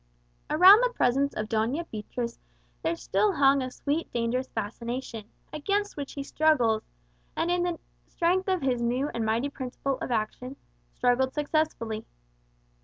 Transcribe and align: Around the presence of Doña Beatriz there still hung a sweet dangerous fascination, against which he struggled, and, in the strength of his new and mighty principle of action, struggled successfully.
Around 0.49 0.81
the 0.81 0.89
presence 0.93 1.35
of 1.35 1.47
Doña 1.47 1.85
Beatriz 1.91 2.39
there 2.81 2.95
still 2.95 3.33
hung 3.33 3.61
a 3.61 3.69
sweet 3.69 4.11
dangerous 4.11 4.47
fascination, 4.47 5.25
against 5.53 5.95
which 5.95 6.13
he 6.13 6.23
struggled, 6.23 6.81
and, 7.35 7.51
in 7.51 7.61
the 7.61 7.77
strength 8.07 8.47
of 8.49 8.63
his 8.63 8.81
new 8.81 9.09
and 9.13 9.23
mighty 9.23 9.49
principle 9.51 9.99
of 9.99 10.09
action, 10.09 10.55
struggled 10.95 11.35
successfully. 11.35 12.03